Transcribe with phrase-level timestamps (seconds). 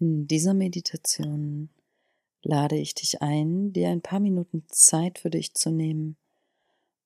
[0.00, 1.70] In dieser Meditation
[2.42, 6.16] lade ich dich ein, dir ein paar Minuten Zeit für dich zu nehmen,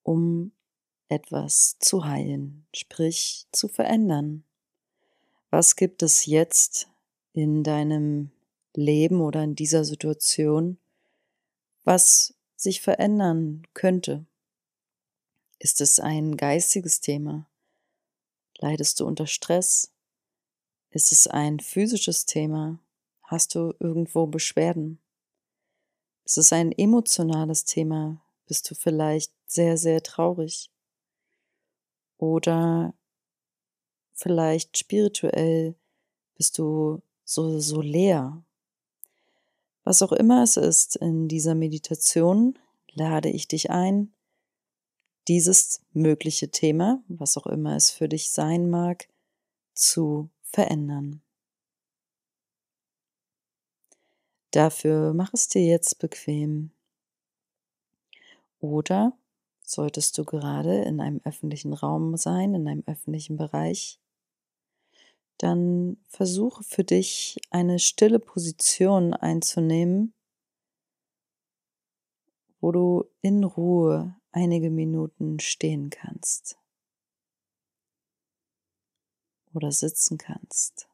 [0.03, 0.53] um
[1.09, 4.45] etwas zu heilen, sprich zu verändern.
[5.49, 6.91] Was gibt es jetzt
[7.33, 8.31] in deinem
[8.75, 10.79] Leben oder in dieser Situation,
[11.85, 14.27] was sich verändern könnte?
[15.59, 17.49] Ist es ein geistiges Thema?
[18.59, 19.93] Leidest du unter Stress?
[20.91, 22.79] Ist es ein physisches Thema?
[23.33, 25.01] Hast du irgendwo Beschwerden?
[26.27, 28.23] Ist es ein emotionales Thema?
[28.47, 30.71] Bist du vielleicht sehr, sehr traurig?
[32.19, 32.93] Oder
[34.13, 35.77] vielleicht spirituell
[36.37, 38.45] bist du so, so leer.
[39.83, 42.59] Was auch immer es ist in dieser Meditation,
[42.91, 44.13] lade ich dich ein,
[45.27, 49.09] dieses mögliche Thema, was auch immer es für dich sein mag,
[49.73, 51.23] zu verändern.
[54.53, 56.71] Dafür mach es dir jetzt bequem.
[58.61, 59.17] Oder
[59.65, 63.99] solltest du gerade in einem öffentlichen Raum sein, in einem öffentlichen Bereich,
[65.39, 70.13] dann versuche für dich eine stille Position einzunehmen,
[72.61, 76.59] wo du in Ruhe einige Minuten stehen kannst
[79.55, 80.92] oder sitzen kannst.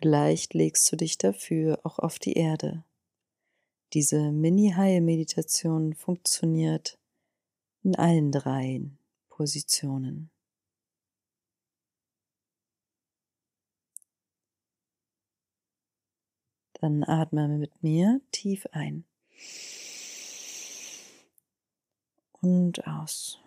[0.00, 2.84] Vielleicht legst du dich dafür auch auf die Erde.
[3.92, 6.98] Diese Mini-Heil-Meditation funktioniert
[7.84, 10.30] in allen dreien Positionen.
[16.80, 19.04] Dann atme mit mir tief ein
[22.40, 23.43] und aus.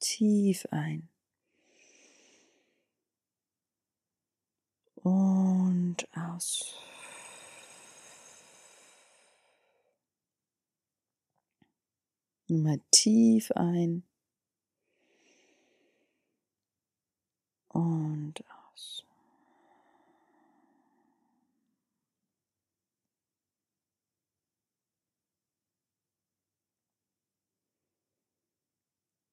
[0.00, 1.08] Tief ein.
[4.96, 6.74] Und aus.
[12.48, 14.02] Mal tief ein.
[17.72, 19.04] und aus.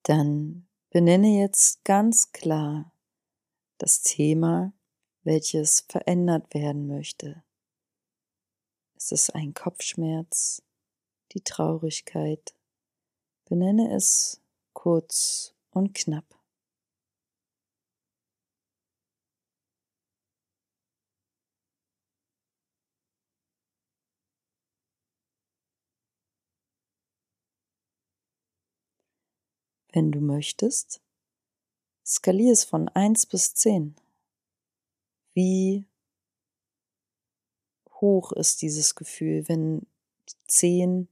[0.03, 0.56] Dann
[0.89, 2.91] benenne jetzt ganz klar
[3.77, 4.73] das Thema,
[5.23, 7.43] welches verändert werden möchte.
[8.95, 10.63] Ist es ein Kopfschmerz,
[11.33, 12.55] die Traurigkeit?
[13.45, 14.41] Benenne es
[14.73, 16.36] kurz und knapp.
[29.97, 31.01] Wenn du möchtest,
[32.05, 33.95] skalier es von 1 bis 10.
[35.33, 35.87] Wie
[37.99, 39.87] hoch ist dieses Gefühl, wenn
[40.49, 41.07] 10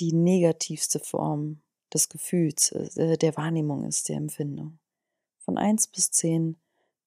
[0.00, 1.60] die negativste Form
[1.94, 4.80] des Gefühls, äh, der Wahrnehmung ist, der Empfindung.
[5.38, 6.56] Von 1 bis 10,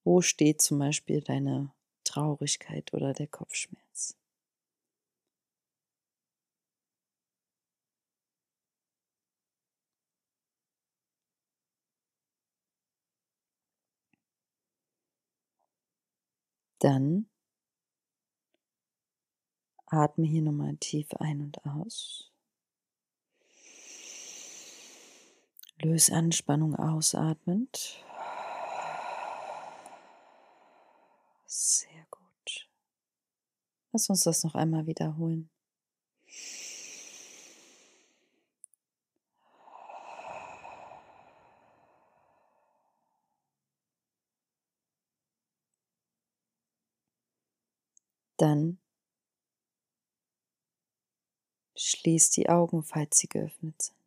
[0.05, 1.73] wo steht zum Beispiel deine
[2.05, 4.15] Traurigkeit oder der Kopfschmerz?
[16.83, 17.29] Dann
[19.85, 22.29] atme hier nochmal tief ein und aus.
[25.81, 28.03] Löse Anspannung ausatmend.
[31.45, 32.69] Sehr gut.
[33.93, 35.52] Lass uns das noch einmal wiederholen.
[48.43, 48.77] Dann
[51.77, 53.97] schließ die Augen, falls sie geöffnet sind.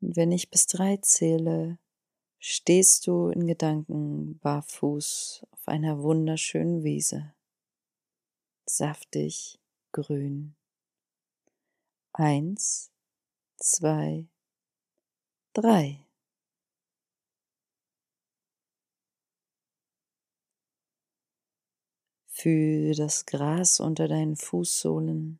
[0.00, 1.80] Und wenn ich bis drei zähle,
[2.38, 7.34] stehst du in Gedanken barfuß auf einer wunderschönen Wiese,
[8.66, 9.58] saftig,
[9.90, 10.54] grün.
[12.12, 12.92] Eins,
[13.56, 14.28] zwei,
[15.54, 16.05] drei.
[22.38, 25.38] Fühl das Gras unter deinen Fußsohlen.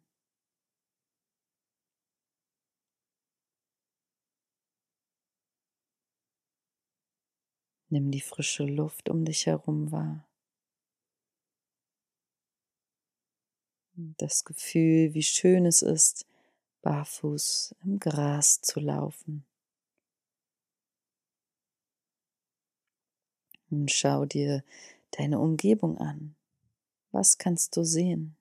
[7.90, 10.26] Nimm die frische Luft um dich herum wahr.
[13.92, 16.26] Das Gefühl, wie schön es ist,
[16.81, 19.44] barfuß im Gras zu laufen.
[23.69, 24.64] Und schau dir
[25.10, 26.36] deine Umgebung an.
[27.16, 28.36] Was kannst du sehen?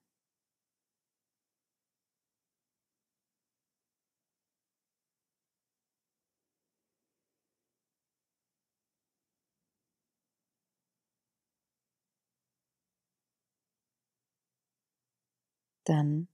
[15.84, 16.28] Dann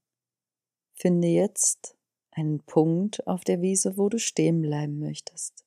[0.95, 1.95] finde jetzt
[2.31, 5.62] einen Punkt auf der Wiese, wo du stehen bleiben möchtest.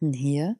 [0.00, 0.58] Und hier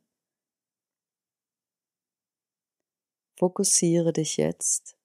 [3.37, 4.99] fokussiere dich jetzt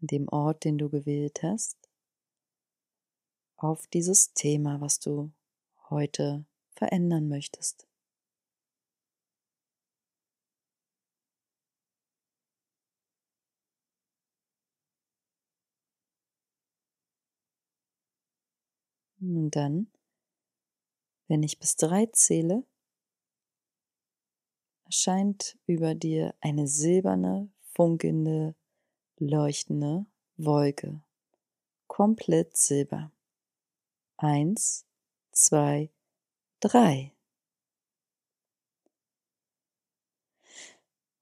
[0.00, 1.76] an dem Ort, den du gewählt hast,
[3.56, 5.30] auf dieses Thema, was du
[5.90, 7.86] heute verändern möchtest.
[19.20, 19.92] Und dann,
[21.30, 22.64] wenn ich bis drei zähle,
[24.84, 28.56] erscheint über dir eine silberne, funkelnde,
[29.16, 30.06] leuchtende
[30.36, 31.04] Wolke,
[31.86, 33.12] komplett silber.
[34.16, 34.84] Eins,
[35.30, 35.92] zwei,
[36.58, 37.14] drei.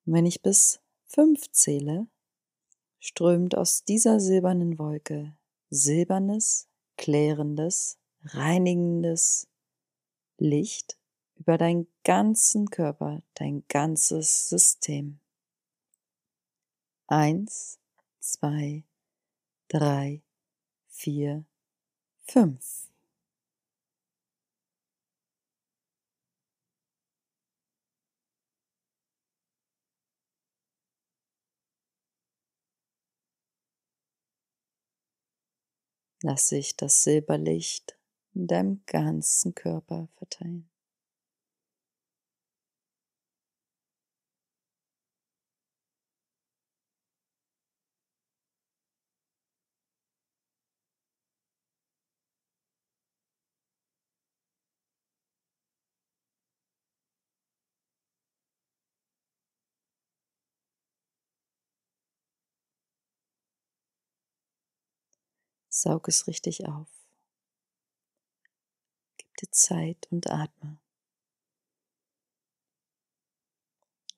[0.06, 2.08] Und wenn ich bis fünf zähle,
[2.98, 5.36] strömt aus dieser silbernen Wolke
[5.68, 6.66] silbernes,
[6.96, 9.48] klärendes, reinigendes
[10.38, 10.96] Licht
[11.34, 15.20] über deinen ganzen Körper, dein ganzes System.
[17.08, 17.80] Eins,
[18.20, 18.84] zwei,
[19.68, 20.22] drei,
[20.88, 21.44] vier,
[22.26, 22.88] fünf.
[36.22, 37.97] Lass sich das Silberlicht
[38.38, 40.70] in deinem ganzen Körper verteilen.
[65.70, 67.07] Saug es richtig auf.
[69.40, 70.80] Dir Zeit und atme.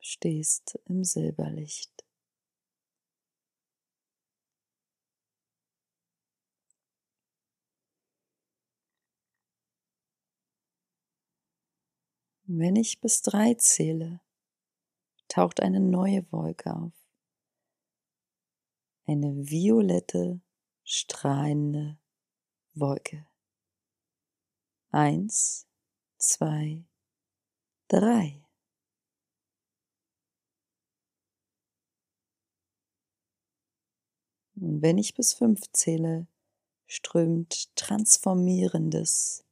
[0.00, 2.05] Stehst im Silberlicht.
[12.52, 14.20] Wenn ich bis drei zähle,
[15.28, 16.93] taucht eine neue Wolke auf.
[19.06, 20.40] Eine violette
[20.82, 21.96] strahlende
[22.75, 23.30] Wolke.
[24.92, 25.69] Eins,
[26.19, 26.84] zwei,
[27.87, 28.44] drei.
[34.56, 36.26] Und wenn ich bis fünf zähle,
[36.88, 39.44] strömt transformierendes,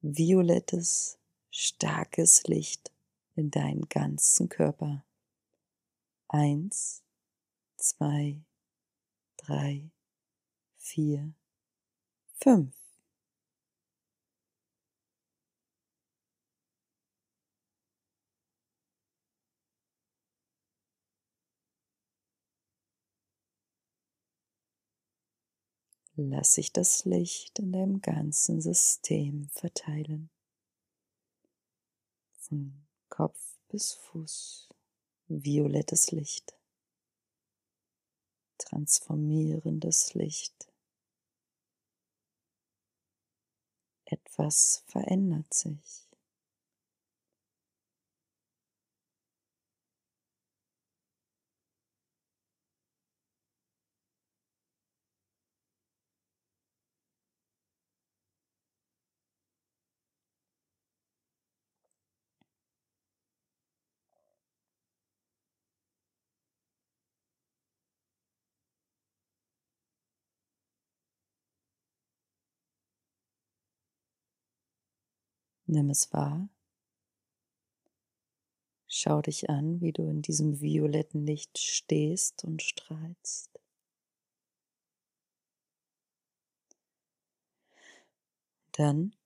[0.00, 1.20] violettes,
[1.52, 2.92] starkes Licht
[3.36, 5.04] in deinen ganzen Körper.
[6.26, 7.04] Eins,
[7.76, 8.42] zwei,
[9.36, 9.92] drei,
[10.76, 11.32] vier,
[12.40, 12.81] fünf.
[26.16, 30.30] Lass sich das Licht in deinem ganzen System verteilen.
[32.34, 34.68] Von Kopf bis Fuß
[35.28, 36.54] violettes Licht
[38.72, 40.68] transformierendes Licht.
[44.04, 46.11] Etwas verändert sich.
[75.72, 76.50] Nimm es wahr.
[78.88, 83.58] Schau dich an, wie du in diesem violetten Licht stehst und strahlst.
[88.72, 89.16] Dann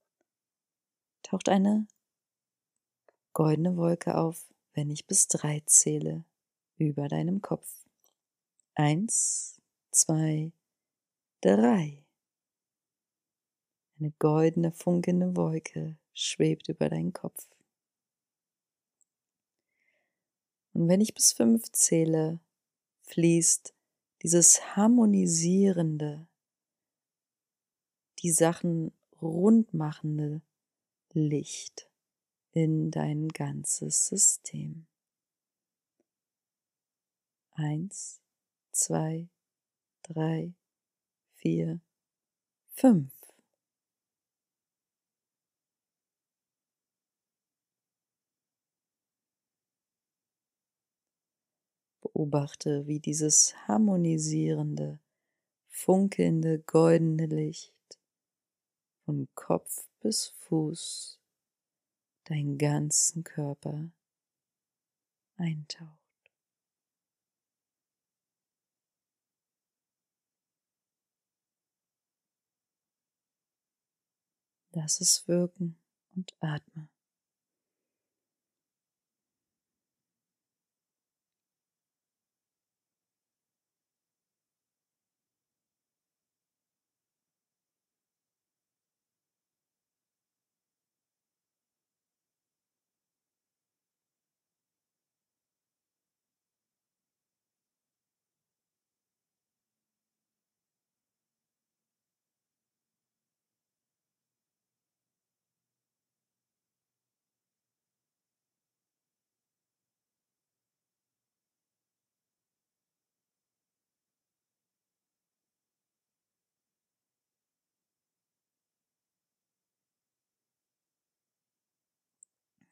[1.25, 1.89] taucht eine
[3.33, 6.25] goldene Wolke auf, wenn ich bis drei zähle,
[6.79, 7.69] über deinem Kopf.
[8.77, 9.61] Eins,
[9.91, 10.53] zwei,
[11.41, 12.05] drei.
[13.99, 17.47] Eine goldene, funkelnde Wolke schwebt über deinen Kopf.
[20.73, 22.41] Und wenn ich bis fünf zähle,
[23.03, 23.75] fließt
[24.23, 26.27] dieses harmonisierende,
[28.19, 30.41] die Sachen rundmachende
[31.13, 31.89] Licht
[32.53, 34.87] in dein ganzes System.
[37.53, 38.21] Eins,
[38.73, 39.29] zwei,
[40.03, 40.53] drei,
[41.35, 41.81] vier,
[42.73, 43.16] fünf.
[52.17, 54.99] Beobachte, wie dieses harmonisierende,
[55.69, 57.75] funkelnde, goldene Licht
[59.05, 61.21] von Kopf bis Fuß
[62.25, 63.91] deinen ganzen Körper
[65.37, 65.91] eintaucht.
[74.71, 75.77] Lass es wirken
[76.15, 76.89] und atme.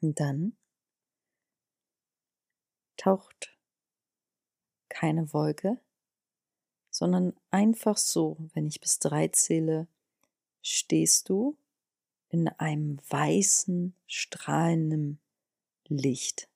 [0.05, 0.55] Und dann
[2.99, 3.57] taucht
[4.91, 5.81] keine Wolke,
[6.91, 9.89] sondern einfach so, wenn ich bis drei zähle,
[10.61, 11.57] stehst du
[12.29, 15.23] in einem weißen, strahlenden
[15.89, 16.51] Licht.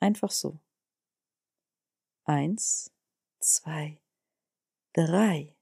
[0.00, 0.58] Einfach so.
[2.24, 2.90] Eins,
[3.38, 4.00] zwei,
[4.92, 5.54] drei.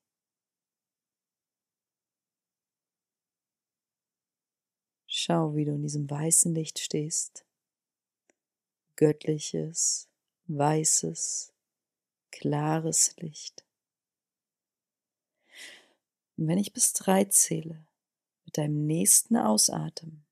[5.29, 7.45] Schau, wie du in diesem weißen Licht stehst.
[8.95, 10.09] Göttliches,
[10.47, 11.53] weißes,
[12.31, 13.65] klares Licht.
[16.37, 17.85] Und wenn ich bis drei zähle,
[18.45, 20.25] mit deinem nächsten Ausatmen,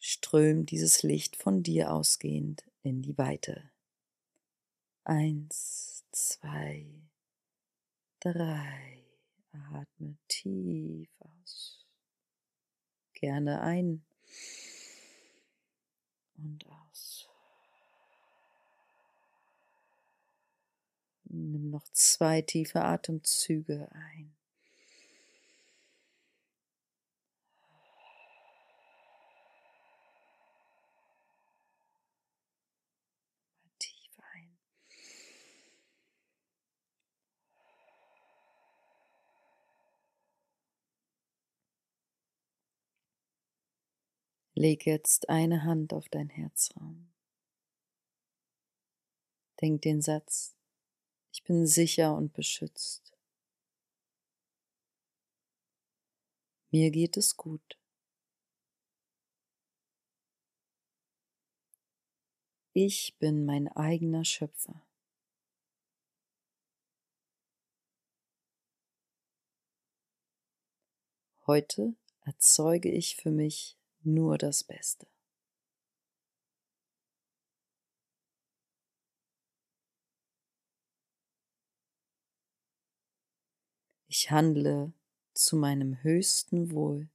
[0.00, 3.70] strömt dieses Licht von dir ausgehend in die Weite.
[5.04, 6.84] Eins, zwei,
[8.18, 9.04] drei.
[9.52, 11.79] Atme tief aus
[13.20, 14.02] gerne ein
[16.38, 17.28] und aus.
[21.24, 24.34] Nimm noch zwei tiefe Atemzüge ein.
[44.60, 47.10] Leg jetzt eine Hand auf dein Herzraum.
[49.58, 50.54] Denk den Satz,
[51.32, 53.16] ich bin sicher und beschützt.
[56.70, 57.78] Mir geht es gut.
[62.74, 64.86] Ich bin mein eigener Schöpfer.
[71.46, 71.94] Heute
[72.26, 75.06] erzeuge ich für mich nur das Beste.
[84.12, 84.92] Ich handle
[85.34, 87.08] zu meinem höchsten Wohl,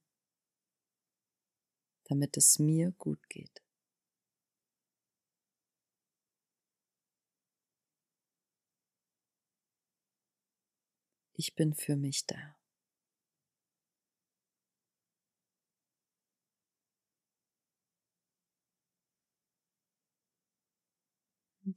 [2.05, 3.61] damit es mir gut geht.
[11.33, 12.55] Ich bin für mich da.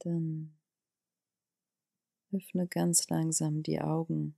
[0.01, 0.55] Dann
[2.33, 4.37] öffne ganz langsam die Augen.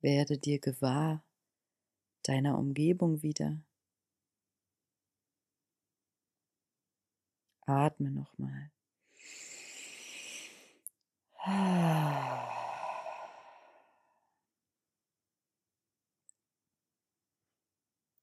[0.00, 1.24] Werde dir gewahr
[2.22, 3.62] deiner Umgebung wieder.
[7.66, 8.70] Atme nochmal.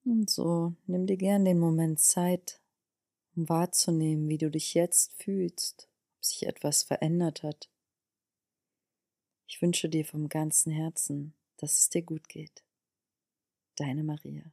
[0.05, 2.59] Und so, nimm dir gern den Moment Zeit,
[3.35, 7.69] um wahrzunehmen, wie du dich jetzt fühlst, ob sich etwas verändert hat.
[9.47, 12.63] Ich wünsche dir vom ganzen Herzen, dass es dir gut geht.
[13.75, 14.43] Deine Maria.